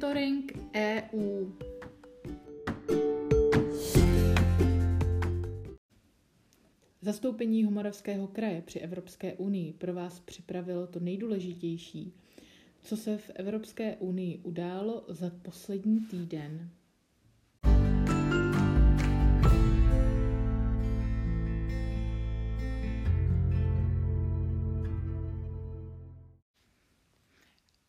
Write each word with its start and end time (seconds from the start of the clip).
Monitoring 0.00 0.52
EU. 0.74 1.52
Zastoupení 7.02 7.64
Homoravského 7.64 8.26
kraje 8.26 8.62
při 8.62 8.78
Evropské 8.78 9.34
unii 9.34 9.72
pro 9.72 9.94
vás 9.94 10.20
připravilo 10.20 10.86
to 10.86 11.00
nejdůležitější, 11.00 12.14
co 12.82 12.96
se 12.96 13.18
v 13.18 13.30
Evropské 13.34 13.96
unii 13.96 14.38
událo 14.38 15.04
za 15.08 15.30
poslední 15.42 16.00
týden. 16.00 16.70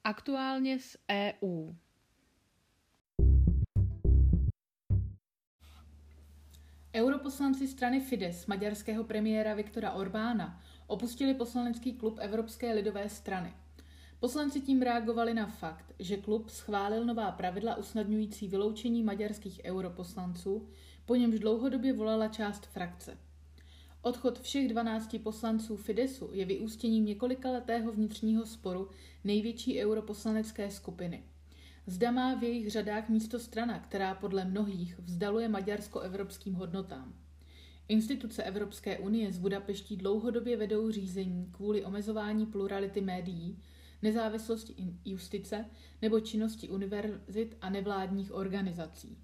Aktuálně 0.04 0.80
z 0.80 0.98
EU. 1.12 1.74
Europoslanci 6.94 7.68
strany 7.68 8.00
Fides 8.00 8.46
maďarského 8.48 9.04
premiéra 9.04 9.54
Viktora 9.54 9.92
Orbána 9.92 10.62
opustili 10.88 11.34
poslanecký 11.34 11.94
klub 11.94 12.18
Evropské 12.22 12.74
lidové 12.74 13.10
strany. 13.10 13.54
Poslanci 14.20 14.62
tím 14.62 14.82
reagovali 14.82 15.34
na 15.34 15.46
fakt, 15.46 15.94
že 16.00 16.18
klub 16.18 16.50
schválil 16.50 17.06
nová 17.06 17.32
pravidla 17.32 17.76
usnadňující 17.76 18.48
vyloučení 18.48 19.04
maďarských 19.04 19.62
europoslanců, 19.64 20.70
po 21.06 21.16
němž 21.16 21.40
dlouhodobě 21.40 21.94
volala 21.94 22.28
část 22.28 22.66
frakce. 22.66 23.18
Odchod 24.02 24.42
všech 24.42 24.68
12 24.68 25.16
poslanců 25.24 25.78
Fidesu 25.78 26.30
je 26.34 26.46
vyústěním 26.46 27.06
několikaletého 27.06 27.92
vnitřního 27.92 28.46
sporu 28.46 28.90
největší 29.24 29.84
europoslanecké 29.84 30.72
skupiny. 30.72 31.24
Zda 31.88 32.12
má 32.12 32.36
v 32.36 32.44
jejich 32.44 32.72
řadách 32.72 33.10
místo 33.10 33.40
strana, 33.40 33.80
která 33.80 34.16
podle 34.16 34.46
mnohých 34.46 35.00
vzdaluje 35.00 35.50
Maďarsko 35.50 36.00
evropským 36.00 36.54
hodnotám. 36.54 37.14
Instituce 37.88 38.44
Evropské 38.44 38.98
unie 39.00 39.32
z 39.32 39.38
Budapeští 39.38 39.98
dlouhodobě 39.98 40.58
vedou 40.58 40.92
řízení 40.92 41.50
kvůli 41.52 41.86
omezování 41.86 42.46
plurality 42.46 43.02
médií, 43.02 43.58
nezávislosti 44.02 44.76
justice 45.06 45.66
nebo 46.02 46.20
činnosti 46.20 46.70
univerzit 46.70 47.58
a 47.62 47.70
nevládních 47.70 48.34
organizací. 48.34 49.18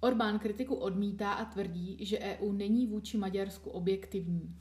Orbán 0.00 0.38
kritiku 0.38 0.74
odmítá 0.74 1.32
a 1.32 1.44
tvrdí, 1.44 1.96
že 2.00 2.18
EU 2.18 2.52
není 2.52 2.86
vůči 2.86 3.18
Maďarsku 3.18 3.70
objektivní. 3.70 4.56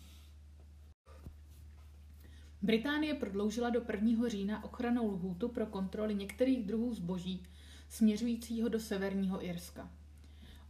Británie 2.66 3.14
prodloužila 3.14 3.70
do 3.70 3.82
1. 3.92 4.30
října 4.30 4.64
ochranou 4.64 5.12
lhůtu 5.12 5.50
pro 5.50 5.66
kontroly 5.66 6.16
některých 6.16 6.64
druhů 6.64 6.94
zboží 6.94 7.44
směřujícího 7.90 8.70
do 8.70 8.80
Severního 8.80 9.46
Irska. 9.46 9.92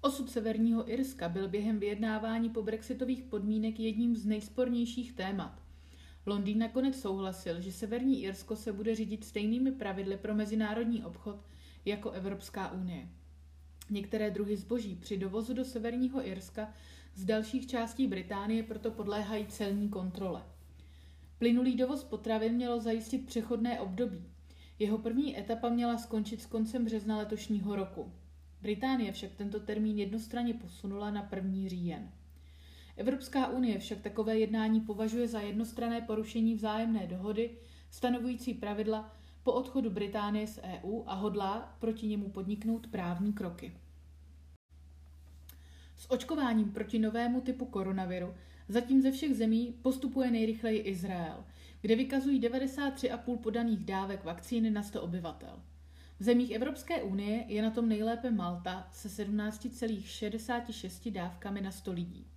Osud 0.02 0.30
Severního 0.30 0.92
Irska 0.92 1.30
byl 1.30 1.48
během 1.48 1.80
vyjednávání 1.80 2.50
po 2.50 2.64
brexitových 2.64 3.24
podmínek 3.24 3.80
jedním 3.80 4.16
z 4.16 4.26
nejspornějších 4.26 5.14
témat. 5.14 5.62
Londýn 6.26 6.60
nakonec 6.60 7.02
souhlasil, 7.02 7.62
že 7.62 7.72
Severní 7.72 8.24
Irsko 8.24 8.56
se 8.56 8.74
bude 8.74 8.96
řídit 8.96 9.24
stejnými 9.24 9.72
pravidly 9.72 10.18
pro 10.18 10.36
mezinárodní 10.36 11.04
obchod 11.04 11.46
jako 11.86 12.12
Evropská 12.12 12.72
unie. 12.72 13.08
Některé 13.90 14.32
druhy 14.32 14.58
zboží 14.58 14.96
při 14.96 15.18
dovozu 15.18 15.54
do 15.54 15.66
Severního 15.66 16.28
Irska 16.28 16.74
z 17.14 17.26
dalších 17.26 17.68
částí 17.68 18.08
Británie 18.08 18.64
proto 18.64 18.92
podléhají 18.92 19.48
celní 19.48 19.90
kontrole. 19.90 20.55
Plynulý 21.40 21.76
dovoz 21.76 22.04
potravin 22.04 22.54
mělo 22.54 22.80
zajistit 22.80 23.26
přechodné 23.26 23.80
období. 23.80 24.24
Jeho 24.80 24.98
první 24.98 25.40
etapa 25.40 25.70
měla 25.70 25.98
skončit 25.98 26.42
s 26.42 26.46
koncem 26.46 26.86
března 26.86 27.18
letošního 27.18 27.76
roku. 27.76 28.12
Británie 28.62 29.12
však 29.12 29.32
tento 29.36 29.60
termín 29.60 30.00
jednostranně 30.00 30.54
posunula 30.54 31.12
na 31.12 31.30
1. 31.36 31.54
říjen. 31.68 32.12
Evropská 32.98 33.48
unie 33.48 33.80
však 33.80 34.02
takové 34.02 34.40
jednání 34.40 34.82
považuje 34.82 35.28
za 35.28 35.40
jednostranné 35.40 36.02
porušení 36.02 36.56
vzájemné 36.56 37.08
dohody, 37.08 37.58
stanovující 37.90 38.54
pravidla 38.54 39.14
po 39.44 39.54
odchodu 39.54 39.90
Británie 39.90 40.48
z 40.48 40.60
EU 40.64 41.04
a 41.06 41.14
hodlá 41.14 41.76
proti 41.80 42.08
němu 42.08 42.30
podniknout 42.30 42.88
právní 42.88 43.34
kroky. 43.34 43.78
S 45.98 46.12
očkováním 46.12 46.72
proti 46.72 47.00
novému 47.00 47.42
typu 47.42 47.66
koronaviru 47.66 48.34
zatím 48.68 49.02
ze 49.02 49.12
všech 49.12 49.36
zemí 49.36 49.76
postupuje 49.82 50.32
nejrychleji 50.32 50.80
Izrael, 50.80 51.46
kde 51.82 51.96
vykazují 51.96 52.42
93,5 52.42 53.38
podaných 53.38 53.86
dávek 53.86 54.24
vakcíny 54.24 54.72
na 54.72 54.84
100 54.84 55.02
obyvatel. 55.02 55.62
V 56.20 56.24
zemích 56.24 56.52
Evropské 56.52 57.04
unie 57.04 57.46
je 57.48 57.62
na 57.62 57.70
tom 57.70 57.90
nejlépe 57.90 58.32
Malta 58.32 58.88
se 58.92 59.26
17,66 59.26 61.12
dávkami 61.12 61.62
na 61.62 61.72
100 61.72 61.92
lidí. 61.92 62.28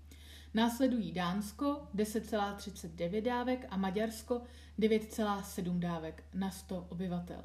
Následují 0.54 1.12
Dánsko 1.12 1.88
10,39 1.94 3.22
dávek 3.22 3.66
a 3.70 3.76
Maďarsko 3.76 4.42
9,7 4.78 5.78
dávek 5.78 6.24
na 6.34 6.50
100 6.50 6.86
obyvatel. 6.88 7.44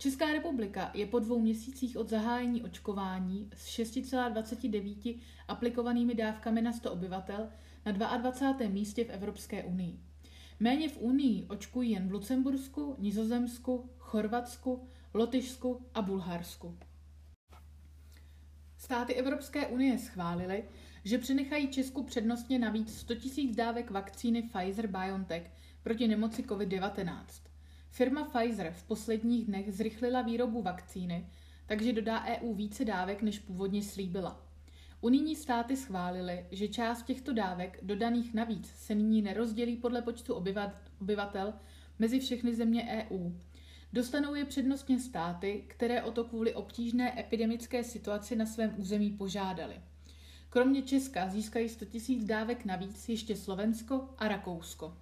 Česká 0.00 0.32
republika 0.32 0.90
je 0.94 1.06
po 1.06 1.18
dvou 1.18 1.40
měsících 1.40 1.96
od 1.96 2.08
zahájení 2.08 2.62
očkování 2.62 3.50
s 3.54 3.66
6,29 3.66 5.20
aplikovanými 5.48 6.14
dávkami 6.14 6.62
na 6.62 6.72
100 6.72 6.92
obyvatel 6.92 7.48
na 7.86 7.92
22. 7.92 8.68
místě 8.68 9.04
v 9.04 9.10
Evropské 9.10 9.64
unii. 9.64 10.00
Méně 10.60 10.88
v 10.88 10.98
Unii 10.98 11.46
očkují 11.46 11.90
jen 11.90 12.08
v 12.08 12.12
Lucembursku, 12.12 12.96
Nizozemsku, 12.98 13.90
Chorvatsku, 13.98 14.88
Lotyšsku 15.14 15.86
a 15.94 16.02
Bulharsku. 16.02 16.78
Státy 18.78 19.14
Evropské 19.14 19.66
unie 19.66 19.98
schválily, 19.98 20.64
že 21.04 21.18
přenechají 21.18 21.68
Česku 21.68 22.02
přednostně 22.02 22.58
navíc 22.58 22.98
100 22.98 23.14
000 23.14 23.54
dávek 23.54 23.90
vakcíny 23.90 24.42
Pfizer-BioNTech 24.42 25.42
proti 25.82 26.08
nemoci 26.08 26.42
COVID-19. 26.42 27.49
Firma 27.92 28.24
Pfizer 28.24 28.72
v 28.72 28.82
posledních 28.82 29.46
dnech 29.46 29.72
zrychlila 29.72 30.22
výrobu 30.22 30.62
vakcíny, 30.62 31.26
takže 31.66 31.92
dodá 31.92 32.24
EU 32.24 32.54
více 32.54 32.84
dávek, 32.84 33.22
než 33.22 33.38
původně 33.38 33.82
slíbila. 33.82 34.46
Unijní 35.00 35.36
státy 35.36 35.76
schválily, 35.76 36.46
že 36.50 36.68
část 36.68 37.02
těchto 37.02 37.32
dávek, 37.32 37.78
dodaných 37.82 38.34
navíc, 38.34 38.72
se 38.76 38.94
nyní 38.94 39.22
nerozdělí 39.22 39.76
podle 39.76 40.02
počtu 40.02 40.34
obyvatel 41.00 41.54
mezi 41.98 42.20
všechny 42.20 42.54
země 42.54 43.06
EU. 43.10 43.30
Dostanou 43.92 44.34
je 44.34 44.44
přednostně 44.44 45.00
státy, 45.00 45.64
které 45.66 46.02
o 46.02 46.12
to 46.12 46.24
kvůli 46.24 46.54
obtížné 46.54 47.20
epidemické 47.20 47.84
situaci 47.84 48.36
na 48.36 48.46
svém 48.46 48.74
území 48.76 49.10
požádali. 49.10 49.80
Kromě 50.50 50.82
Česka 50.82 51.28
získají 51.28 51.68
100 51.68 51.84
000 52.08 52.20
dávek 52.24 52.64
navíc 52.64 53.08
ještě 53.08 53.36
Slovensko 53.36 54.14
a 54.18 54.28
Rakousko. 54.28 54.96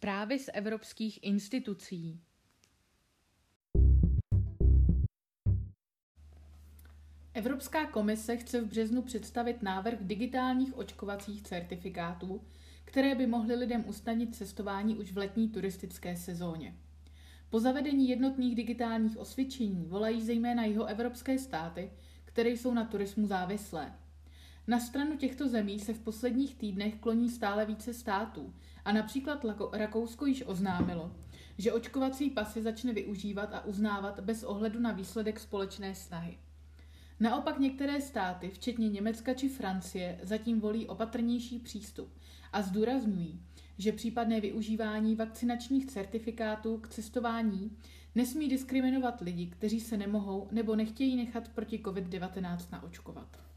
Zprávy 0.00 0.38
z 0.38 0.50
evropských 0.52 1.18
institucí. 1.22 2.20
Evropská 7.34 7.86
komise 7.86 8.36
chce 8.36 8.60
v 8.60 8.66
březnu 8.66 9.02
představit 9.02 9.62
návrh 9.62 9.98
digitálních 10.00 10.76
očkovacích 10.76 11.42
certifikátů, 11.42 12.44
které 12.84 13.14
by 13.14 13.26
mohly 13.26 13.54
lidem 13.54 13.84
usnadnit 13.88 14.36
cestování 14.36 14.96
už 14.96 15.12
v 15.12 15.18
letní 15.18 15.48
turistické 15.48 16.16
sezóně. 16.16 16.74
Po 17.50 17.60
zavedení 17.60 18.08
jednotných 18.08 18.54
digitálních 18.54 19.18
osvědčení 19.18 19.86
volají 19.86 20.22
zejména 20.22 20.64
jeho 20.64 20.84
evropské 20.84 21.38
státy, 21.38 21.90
které 22.24 22.50
jsou 22.50 22.74
na 22.74 22.84
turismu 22.84 23.26
závislé. 23.26 23.99
Na 24.66 24.80
stranu 24.80 25.16
těchto 25.16 25.48
zemí 25.48 25.80
se 25.80 25.94
v 25.94 26.00
posledních 26.00 26.54
týdnech 26.54 26.94
kloní 26.94 27.28
stále 27.28 27.66
více 27.66 27.94
států 27.94 28.54
a 28.84 28.92
například 28.92 29.44
Rakousko 29.72 30.26
již 30.26 30.44
oznámilo, 30.46 31.12
že 31.58 31.72
očkovací 31.72 32.30
pasy 32.30 32.62
začne 32.62 32.92
využívat 32.92 33.54
a 33.54 33.64
uznávat 33.64 34.20
bez 34.20 34.42
ohledu 34.42 34.80
na 34.80 34.92
výsledek 34.92 35.40
společné 35.40 35.94
snahy. 35.94 36.38
Naopak 37.20 37.58
některé 37.58 38.00
státy, 38.00 38.50
včetně 38.50 38.88
Německa 38.88 39.34
či 39.34 39.48
Francie, 39.48 40.20
zatím 40.22 40.60
volí 40.60 40.86
opatrnější 40.86 41.58
přístup 41.58 42.08
a 42.52 42.62
zdůrazňují, 42.62 43.40
že 43.78 43.92
případné 43.92 44.40
využívání 44.40 45.16
vakcinačních 45.16 45.86
certifikátů 45.86 46.78
k 46.78 46.88
cestování 46.88 47.76
nesmí 48.14 48.48
diskriminovat 48.48 49.20
lidi, 49.20 49.46
kteří 49.46 49.80
se 49.80 49.96
nemohou 49.96 50.48
nebo 50.50 50.76
nechtějí 50.76 51.16
nechat 51.16 51.48
proti 51.48 51.78
COVID-19 51.78 52.58
naočkovat. 52.72 53.49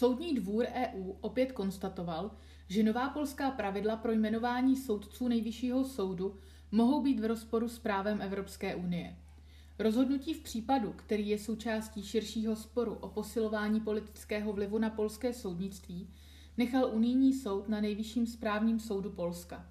Soudní 0.00 0.34
dvůr 0.34 0.66
EU 0.72 1.12
opět 1.20 1.52
konstatoval, 1.52 2.30
že 2.68 2.82
nová 2.82 3.08
polská 3.08 3.50
pravidla 3.50 3.96
pro 3.96 4.12
jmenování 4.12 4.76
soudců 4.76 5.28
nejvyššího 5.28 5.84
soudu 5.84 6.38
mohou 6.72 7.02
být 7.02 7.20
v 7.20 7.24
rozporu 7.24 7.68
s 7.68 7.78
právem 7.78 8.22
Evropské 8.22 8.74
unie. 8.74 9.16
Rozhodnutí 9.78 10.34
v 10.34 10.42
případu, 10.42 10.92
který 10.92 11.28
je 11.28 11.38
součástí 11.38 12.02
širšího 12.02 12.56
sporu 12.56 12.94
o 12.94 13.08
posilování 13.08 13.80
politického 13.80 14.52
vlivu 14.52 14.78
na 14.78 14.90
polské 14.90 15.32
soudnictví, 15.32 16.08
nechal 16.56 16.90
unijní 16.92 17.32
soud 17.32 17.68
na 17.68 17.80
nejvyšším 17.80 18.26
správním 18.26 18.80
soudu 18.80 19.10
Polska. 19.10 19.66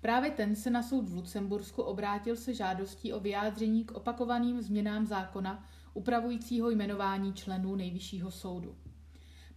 Právě 0.00 0.30
ten 0.30 0.56
se 0.56 0.70
na 0.70 0.82
soud 0.82 1.08
v 1.08 1.14
Lucembursku 1.14 1.82
obrátil 1.82 2.36
se 2.36 2.54
žádostí 2.54 3.12
o 3.12 3.20
vyjádření 3.20 3.84
k 3.84 3.92
opakovaným 3.92 4.62
změnám 4.62 5.06
zákona 5.06 5.64
upravujícího 5.94 6.70
jmenování 6.70 7.32
členů 7.32 7.76
nejvyššího 7.76 8.30
soudu. 8.30 8.76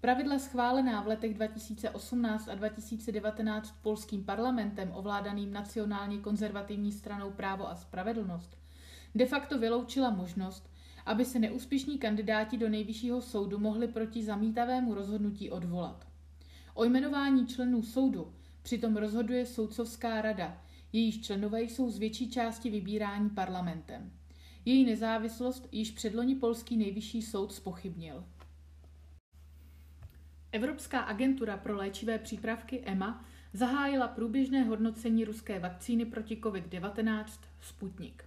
Pravidla 0.01 0.39
schválená 0.39 1.01
v 1.01 1.07
letech 1.07 1.33
2018 1.33 2.47
a 2.47 2.55
2019 2.55 3.75
polským 3.81 4.23
parlamentem 4.23 4.91
ovládaným 4.95 5.53
nacionálně 5.53 6.17
konzervativní 6.17 6.91
stranou 6.91 7.31
Právo 7.31 7.69
a 7.69 7.75
spravedlnost 7.75 8.61
de 9.15 9.25
facto 9.25 9.59
vyloučila 9.59 10.09
možnost, 10.09 10.69
aby 11.05 11.25
se 11.25 11.39
neúspěšní 11.39 11.97
kandidáti 11.97 12.57
do 12.57 12.69
nejvyššího 12.69 13.21
soudu 13.21 13.59
mohli 13.59 13.87
proti 13.87 14.23
zamítavému 14.23 14.93
rozhodnutí 14.93 15.49
odvolat. 15.49 16.07
O 16.73 16.83
jmenování 16.83 17.47
členů 17.47 17.83
soudu 17.83 18.33
přitom 18.61 18.97
rozhoduje 18.97 19.45
soudcovská 19.45 20.21
rada, 20.21 20.61
jejíž 20.93 21.21
členové 21.21 21.61
jsou 21.61 21.89
z 21.89 21.97
větší 21.97 22.31
části 22.31 22.69
vybírání 22.69 23.29
parlamentem. 23.29 24.11
Její 24.65 24.85
nezávislost 24.85 25.67
již 25.71 25.91
předloni 25.91 26.35
polský 26.35 26.77
nejvyšší 26.77 27.21
soud 27.21 27.53
spochybnil. 27.53 28.23
Evropská 30.53 30.99
agentura 30.99 31.57
pro 31.57 31.75
léčivé 31.75 32.19
přípravky 32.19 32.81
EMA 32.85 33.25
zahájila 33.53 34.07
průběžné 34.07 34.63
hodnocení 34.63 35.25
ruské 35.25 35.59
vakcíny 35.59 36.05
proti 36.05 36.35
COVID-19 36.35 37.25
Sputnik. 37.61 38.23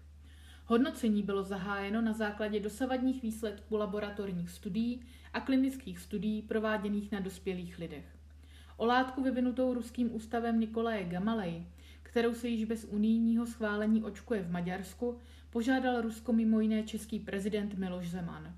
Hodnocení 0.67 1.23
bylo 1.23 1.43
zahájeno 1.43 2.03
na 2.03 2.12
základě 2.12 2.61
dosavadních 2.61 3.23
výsledků 3.23 3.76
laboratorních 3.76 4.50
studií 4.50 5.00
a 5.32 5.41
klinických 5.41 5.99
studií 5.99 6.43
prováděných 6.43 7.12
na 7.12 7.21
dospělých 7.21 7.79
lidech. 7.79 8.05
O 8.76 8.87
látku 8.87 9.23
vyvinutou 9.23 9.75
ruským 9.75 10.15
ústavem 10.15 10.61
Nikolaje 10.61 11.05
Gamalej, 11.05 11.67
kterou 12.03 12.35
se 12.35 12.49
již 12.49 12.65
bez 12.65 12.85
unijního 12.85 13.47
schválení 13.47 14.03
očkuje 14.03 14.43
v 14.43 14.50
Maďarsku, 14.50 15.19
požádal 15.50 16.00
Rusko 16.00 16.32
mimo 16.32 16.61
jiné 16.61 16.82
český 16.82 17.19
prezident 17.19 17.75
Miloš 17.75 18.11
Zeman. 18.11 18.55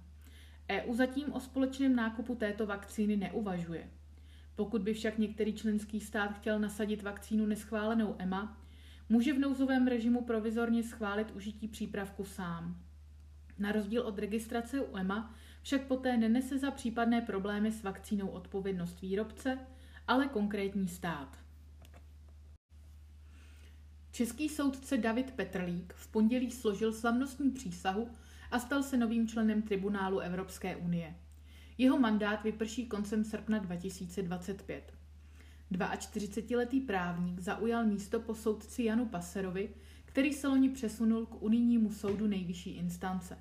EU 0.70 0.94
zatím 0.94 1.32
o 1.32 1.40
společném 1.40 1.96
nákupu 1.96 2.34
této 2.34 2.66
vakcíny 2.66 3.16
neuvažuje. 3.16 3.90
Pokud 4.56 4.82
by 4.82 4.94
však 4.94 5.18
některý 5.18 5.52
členský 5.52 6.00
stát 6.00 6.38
chtěl 6.38 6.58
nasadit 6.58 7.02
vakcínu 7.02 7.46
neschválenou 7.46 8.16
EMA, 8.18 8.62
může 9.08 9.32
v 9.32 9.38
nouzovém 9.38 9.86
režimu 9.86 10.24
provizorně 10.24 10.82
schválit 10.82 11.30
užití 11.30 11.68
přípravku 11.68 12.24
sám. 12.24 12.82
Na 13.58 13.72
rozdíl 13.72 14.02
od 14.02 14.18
registrace 14.18 14.80
u 14.80 14.96
EMA 14.96 15.34
však 15.62 15.86
poté 15.86 16.16
nenese 16.16 16.58
za 16.58 16.70
případné 16.70 17.20
problémy 17.20 17.72
s 17.72 17.82
vakcínou 17.82 18.28
odpovědnost 18.28 19.00
výrobce, 19.00 19.58
ale 20.08 20.28
konkrétní 20.28 20.88
stát. 20.88 21.38
Český 24.12 24.48
soudce 24.48 24.96
David 24.96 25.30
Petrlík 25.30 25.92
v 25.92 26.08
pondělí 26.08 26.50
složil 26.50 26.92
slavnostní 26.92 27.50
přísahu 27.50 28.08
a 28.50 28.58
stal 28.58 28.82
se 28.82 28.96
novým 28.96 29.28
členem 29.28 29.62
tribunálu 29.62 30.18
Evropské 30.18 30.76
unie. 30.76 31.14
Jeho 31.78 31.98
mandát 31.98 32.42
vyprší 32.42 32.86
koncem 32.86 33.24
srpna 33.24 33.58
2025. 33.58 34.92
42-letý 35.70 36.80
právník 36.80 37.40
zaujal 37.40 37.86
místo 37.86 38.20
po 38.20 38.34
soudci 38.34 38.84
Janu 38.84 39.06
Paserovi, 39.06 39.70
který 40.04 40.32
se 40.32 40.48
loni 40.48 40.68
přesunul 40.68 41.26
k 41.26 41.42
unijnímu 41.42 41.92
soudu 41.92 42.26
nejvyšší 42.26 42.70
instance. 42.70 43.38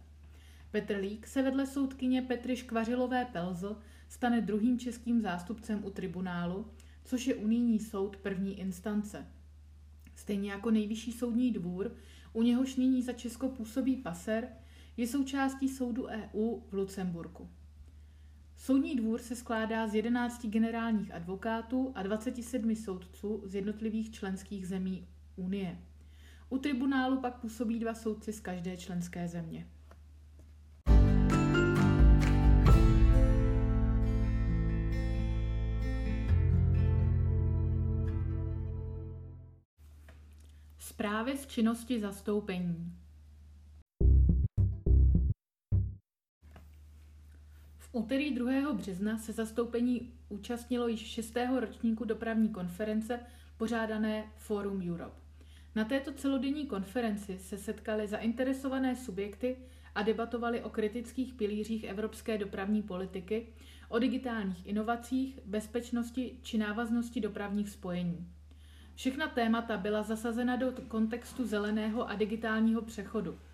Petr 0.71 0.95
Lík 0.95 1.27
se 1.27 1.41
vedle 1.41 1.67
soudkyně 1.67 2.21
Petry 2.21 2.55
Škvařilové 2.55 3.25
Pelzl 3.25 3.77
stane 4.09 4.41
druhým 4.41 4.79
českým 4.79 5.21
zástupcem 5.21 5.85
u 5.85 5.89
tribunálu, 5.89 6.65
což 7.03 7.27
je 7.27 7.35
unijní 7.35 7.79
soud 7.79 8.17
první 8.17 8.59
instance. 8.59 9.27
Stejně 10.15 10.51
jako 10.51 10.71
nejvyšší 10.71 11.11
soudní 11.11 11.51
dvůr, 11.51 11.95
u 12.33 12.41
něhož 12.41 12.75
nyní 12.75 13.01
za 13.01 13.13
Česko 13.13 13.49
působí 13.49 13.95
Paser, 13.95 14.47
je 14.97 15.07
součástí 15.07 15.69
soudu 15.69 16.05
EU 16.05 16.59
v 16.59 16.73
Lucemburku. 16.73 17.49
Soudní 18.57 18.95
dvůr 18.95 19.21
se 19.21 19.35
skládá 19.35 19.87
z 19.87 19.95
11 19.95 20.45
generálních 20.45 21.13
advokátů 21.13 21.91
a 21.95 22.03
27 22.03 22.75
soudců 22.75 23.41
z 23.45 23.55
jednotlivých 23.55 24.11
členských 24.11 24.67
zemí 24.67 25.07
Unie. 25.35 25.79
U 26.49 26.57
tribunálu 26.57 27.17
pak 27.17 27.39
působí 27.39 27.79
dva 27.79 27.93
soudci 27.93 28.33
z 28.33 28.39
každé 28.39 28.77
členské 28.77 29.27
země. 29.27 29.67
Zprávy 40.79 41.37
z 41.37 41.47
činnosti 41.47 41.99
zastoupení. 41.99 43.04
Úterý 47.95 48.31
2. 48.31 48.73
března 48.73 49.17
se 49.17 49.33
zastoupení 49.33 50.13
účastnilo 50.29 50.87
již 50.87 50.99
6. 50.99 51.37
ročníku 51.59 52.05
dopravní 52.05 52.49
konference 52.49 53.19
pořádané 53.57 54.23
Forum 54.37 54.91
Europe. 54.91 55.15
Na 55.75 55.85
této 55.85 56.11
celodenní 56.11 56.65
konferenci 56.65 57.37
se 57.39 57.57
setkaly 57.57 58.07
zainteresované 58.07 58.95
subjekty 58.95 59.57
a 59.95 60.01
debatovali 60.01 60.63
o 60.63 60.69
kritických 60.69 61.33
pilířích 61.33 61.83
evropské 61.83 62.37
dopravní 62.37 62.81
politiky, 62.81 63.47
o 63.89 63.99
digitálních 63.99 64.67
inovacích, 64.67 65.39
bezpečnosti 65.45 66.39
či 66.41 66.57
návaznosti 66.57 67.21
dopravních 67.21 67.69
spojení. 67.69 68.27
Všechna 68.95 69.27
témata 69.27 69.77
byla 69.77 70.03
zasazena 70.03 70.55
do 70.55 70.73
kontextu 70.87 71.45
zeleného 71.45 72.09
a 72.09 72.15
digitálního 72.15 72.81
přechodu– 72.81 73.39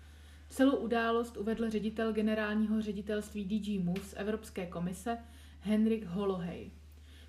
Celou 0.52 0.76
událost 0.76 1.36
uvedl 1.36 1.70
ředitel 1.70 2.12
generálního 2.12 2.82
ředitelství 2.82 3.44
DG 3.44 3.84
Move 3.84 4.04
z 4.04 4.14
Evropské 4.16 4.66
komise 4.66 5.18
Henrik 5.60 6.04
Holohej. 6.04 6.70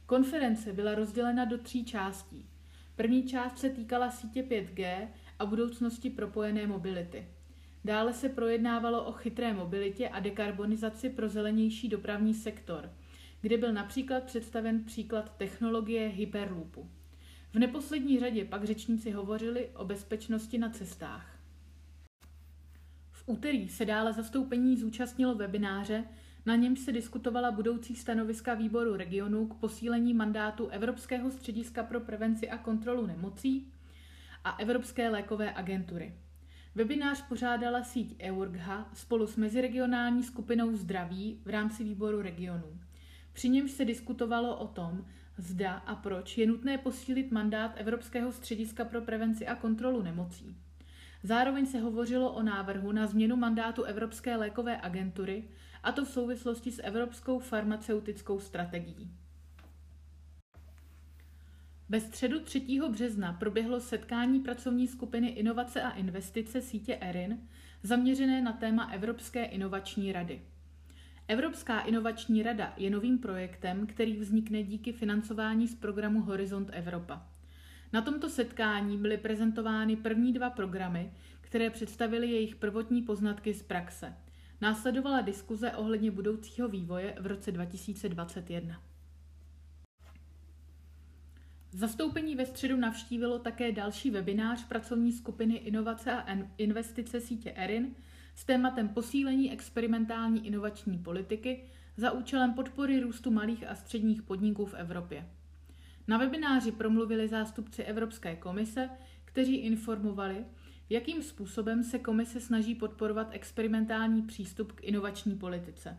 Konference 0.06 0.74
byla 0.74 0.96
rozdělena 0.96 1.46
do 1.46 1.58
tří 1.58 1.86
částí. 1.86 2.46
První 2.96 3.24
část 3.24 3.58
se 3.58 3.70
týkala 3.70 4.12
sítě 4.12 4.44
5G 4.44 5.08
a 5.40 5.46
budoucnosti 5.46 6.10
propojené 6.10 6.68
mobility. 6.68 7.28
Dále 7.86 8.14
se 8.14 8.30
projednávalo 8.30 9.04
o 9.04 9.12
chytré 9.12 9.54
mobilitě 9.54 10.10
a 10.10 10.20
dekarbonizaci 10.20 11.10
pro 11.10 11.30
zelenější 11.30 11.90
dopravní 11.90 12.34
sektor, 12.34 12.90
kde 13.42 13.58
byl 13.58 13.74
například 13.74 14.24
představen 14.24 14.84
příklad 14.84 15.38
technologie 15.38 16.08
Hyperloopu. 16.08 16.90
V 17.54 17.60
neposlední 17.60 18.20
řadě 18.20 18.46
pak 18.46 18.64
řečníci 18.64 19.12
hovořili 19.12 19.70
o 19.76 19.86
bezpečnosti 19.86 20.58
na 20.58 20.70
cestách 20.70 21.33
úterý 23.26 23.70
se 23.70 23.86
dále 23.86 24.14
zastoupení 24.14 24.78
zúčastnilo 24.78 25.36
webináře, 25.36 26.04
na 26.46 26.56
němž 26.56 26.80
se 26.80 26.92
diskutovala 26.92 27.52
budoucí 27.52 27.96
stanoviska 27.96 28.54
výboru 28.54 28.96
regionu 28.96 29.48
k 29.48 29.56
posílení 29.56 30.14
mandátu 30.14 30.68
Evropského 30.68 31.32
střediska 31.32 31.84
pro 31.84 32.00
prevenci 32.00 32.50
a 32.50 32.58
kontrolu 32.58 33.06
nemocí 33.08 33.72
a 34.44 34.52
Evropské 34.52 35.10
lékové 35.10 35.54
agentury. 35.54 36.14
Webinář 36.76 37.22
pořádala 37.28 37.84
síť 37.84 38.16
EURGHA 38.20 38.90
spolu 38.94 39.28
s 39.28 39.36
meziregionální 39.36 40.24
skupinou 40.24 40.76
zdraví 40.76 41.42
v 41.46 41.50
rámci 41.50 41.84
výboru 41.84 42.22
regionů. 42.22 42.80
Při 43.34 43.50
němž 43.50 43.72
se 43.72 43.86
diskutovalo 43.86 44.58
o 44.58 44.68
tom, 44.68 45.06
zda 45.38 45.74
a 45.74 45.96
proč 45.96 46.38
je 46.38 46.48
nutné 46.48 46.78
posílit 46.78 47.32
mandát 47.32 47.72
Evropského 47.76 48.32
střediska 48.32 48.86
pro 48.86 49.02
prevenci 49.02 49.48
a 49.48 49.56
kontrolu 49.56 50.02
nemocí. 50.02 50.58
Zároveň 51.24 51.66
se 51.66 51.80
hovořilo 51.80 52.34
o 52.34 52.44
návrhu 52.44 52.92
na 52.92 53.08
změnu 53.08 53.36
mandátu 53.36 53.84
Evropské 53.84 54.36
lékové 54.36 54.82
agentury, 54.82 55.44
a 55.84 55.92
to 55.92 56.06
v 56.06 56.10
souvislosti 56.10 56.72
s 56.72 56.82
Evropskou 56.84 57.40
farmaceutickou 57.40 58.40
strategií. 58.40 59.12
Ve 61.90 62.00
středu 62.00 62.40
3. 62.40 62.80
března 62.90 63.34
proběhlo 63.34 63.80
setkání 63.80 64.40
pracovní 64.40 64.88
skupiny 64.88 65.28
Inovace 65.28 65.82
a 65.82 65.90
investice 65.92 66.62
sítě 66.62 66.98
ERIN 67.02 67.40
zaměřené 67.84 68.42
na 68.42 68.54
téma 68.54 68.84
Evropské 68.92 69.46
inovační 69.46 70.12
rady. 70.12 70.42
Evropská 71.28 71.80
inovační 71.80 72.44
rada 72.44 72.74
je 72.78 72.90
novým 72.90 73.18
projektem, 73.18 73.88
který 73.88 74.18
vznikne 74.18 74.64
díky 74.64 74.94
financování 74.94 75.68
z 75.68 75.76
programu 75.76 76.22
Horizont 76.22 76.70
Evropa. 76.74 77.33
Na 77.94 78.02
tomto 78.02 78.30
setkání 78.30 78.98
byly 78.98 79.18
prezentovány 79.18 79.96
první 79.96 80.34
dva 80.34 80.50
programy, 80.50 81.14
které 81.42 81.70
představily 81.70 82.28
jejich 82.28 82.56
prvotní 82.56 83.02
poznatky 83.02 83.54
z 83.54 83.64
praxe. 83.64 84.14
Následovala 84.62 85.22
diskuze 85.22 85.72
ohledně 85.72 86.12
budoucího 86.12 86.68
vývoje 86.68 87.16
v 87.20 87.28
roce 87.28 87.52
2021. 87.52 88.82
Zastoupení 91.72 92.36
ve 92.36 92.46
středu 92.46 92.78
navštívilo 92.78 93.40
také 93.40 93.72
další 93.72 94.12
webinář 94.12 94.68
pracovní 94.68 95.12
skupiny 95.12 95.56
Inovace 95.56 96.12
a 96.12 96.38
investice 96.58 97.22
sítě 97.22 97.52
ERIN 97.52 97.96
s 98.36 98.46
tématem 98.46 98.90
posílení 98.90 99.52
experimentální 99.52 100.48
inovační 100.48 100.98
politiky 100.98 101.64
za 101.98 102.12
účelem 102.12 102.54
podpory 102.54 103.00
růstu 103.00 103.32
malých 103.32 103.68
a 103.68 103.76
středních 103.76 104.22
podniků 104.22 104.66
v 104.66 104.74
Evropě. 104.74 105.30
Na 106.08 106.18
webináři 106.18 106.72
promluvili 106.72 107.28
zástupci 107.28 107.84
Evropské 107.84 108.36
komise, 108.36 108.90
kteří 109.26 109.56
informovali, 109.56 110.46
jakým 110.90 111.24
způsobem 111.24 111.84
se 111.84 112.00
komise 112.00 112.40
snaží 112.40 112.76
podporovat 112.76 113.28
experimentální 113.32 114.22
přístup 114.22 114.72
k 114.72 114.84
inovační 114.84 115.36
politice. 115.36 115.98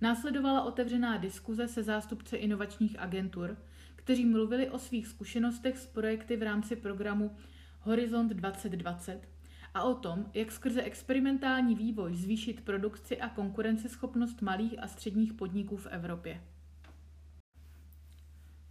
Následovala 0.00 0.62
otevřená 0.62 1.16
diskuze 1.16 1.68
se 1.68 1.82
zástupci 1.82 2.36
inovačních 2.36 2.98
agentur, 2.98 3.56
kteří 3.96 4.24
mluvili 4.24 4.70
o 4.70 4.78
svých 4.78 5.06
zkušenostech 5.06 5.78
s 5.78 5.86
projekty 5.86 6.36
v 6.36 6.42
rámci 6.42 6.76
programu 6.76 7.36
Horizont 7.80 8.28
2020 8.28 9.28
a 9.74 9.82
o 9.82 9.94
tom, 9.94 10.30
jak 10.34 10.52
skrze 10.52 10.82
experimentální 10.82 11.74
vývoj 11.74 12.14
zvýšit 12.14 12.60
produkci 12.60 13.20
a 13.20 13.28
konkurenceschopnost 13.28 14.42
malých 14.42 14.82
a 14.82 14.88
středních 14.88 15.32
podniků 15.32 15.76
v 15.76 15.86
Evropě. 15.86 16.40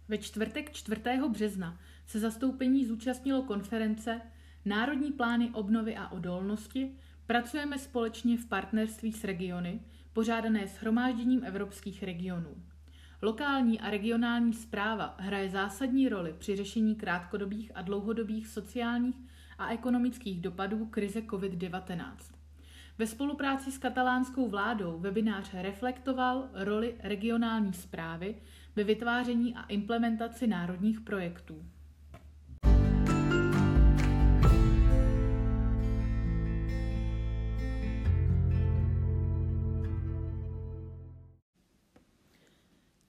Ve 0.08 0.18
čtvrtek 0.18 0.72
4. 0.72 1.00
března 1.28 1.78
se 2.06 2.18
zastoupení 2.18 2.86
zúčastnilo 2.86 3.42
konference 3.42 4.20
Národní 4.64 5.12
plány 5.12 5.50
obnovy 5.50 5.96
a 5.96 6.08
odolnosti 6.08 6.90
pracujeme 7.26 7.78
společně 7.78 8.36
v 8.36 8.46
partnerství 8.46 9.12
s 9.12 9.24
regiony, 9.24 9.80
pořádané 10.12 10.66
shromážděním 10.66 11.44
evropských 11.44 12.02
regionů. 12.02 12.56
Lokální 13.22 13.80
a 13.80 13.90
regionální 13.90 14.52
zpráva 14.52 15.14
hraje 15.18 15.50
zásadní 15.50 16.08
roli 16.08 16.34
při 16.38 16.56
řešení 16.56 16.94
krátkodobých 16.94 17.72
a 17.74 17.82
dlouhodobých 17.82 18.48
sociálních 18.48 19.16
a 19.58 19.72
ekonomických 19.72 20.40
dopadů 20.40 20.86
krize 20.86 21.20
COVID-19. 21.20 22.14
Ve 22.98 23.06
spolupráci 23.06 23.72
s 23.72 23.78
katalánskou 23.78 24.48
vládou 24.48 24.98
webinář 24.98 25.50
reflektoval 25.54 26.48
roli 26.52 26.94
regionální 27.00 27.72
zprávy 27.72 28.34
ve 28.76 28.84
vytváření 28.84 29.54
a 29.54 29.62
implementaci 29.62 30.46
národních 30.46 31.00
projektů. 31.00 31.64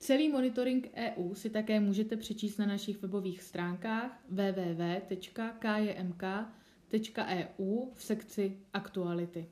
Celý 0.04 0.28
monitoring 0.28 0.90
EU 0.94 1.34
si 1.34 1.50
také 1.50 1.80
můžete 1.80 2.16
přečíst 2.16 2.58
na 2.58 2.66
našich 2.66 3.02
webových 3.02 3.42
stránkách 3.42 4.24
www.kjmk.eu 4.30 5.14
v 7.94 8.02
sekci 8.02 8.58
Aktuality. 8.72 9.46